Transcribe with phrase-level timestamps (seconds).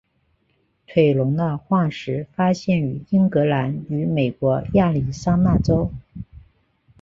[0.87, 5.91] 腿龙的化石发现于英格兰与美国亚利桑那州。